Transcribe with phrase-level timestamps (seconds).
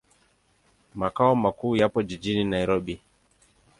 [0.95, 3.01] Makao makuu yapo jijini Nairobi.